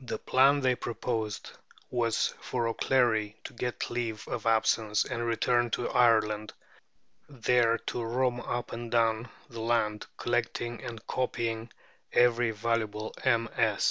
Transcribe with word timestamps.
The 0.00 0.18
plan 0.18 0.62
they 0.62 0.74
proposed 0.74 1.52
was 1.92 2.34
for 2.40 2.66
O'Clery 2.66 3.36
to 3.44 3.52
get 3.52 3.88
leave 3.88 4.26
of 4.26 4.44
absence 4.44 5.04
and 5.04 5.24
return 5.24 5.70
to 5.70 5.88
Ireland, 5.88 6.52
there 7.28 7.78
to 7.86 8.02
roam 8.02 8.40
up 8.40 8.72
and 8.72 8.90
down 8.90 9.28
the 9.48 9.60
land, 9.60 10.08
collecting 10.16 10.82
and 10.82 11.06
copying 11.06 11.70
every 12.12 12.50
valuable 12.50 13.14
MS. 13.24 13.88